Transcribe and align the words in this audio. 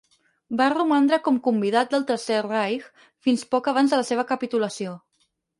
Va 0.61 0.69
romandre 0.73 1.19
com 1.27 1.37
convidat 1.49 1.93
del 1.93 2.07
Tercer 2.13 2.39
Reich 2.47 2.89
fins 3.27 3.47
poc 3.55 3.73
abans 3.73 3.95
de 3.95 4.01
la 4.03 4.11
seva 4.11 4.29
capitulació. 4.33 4.99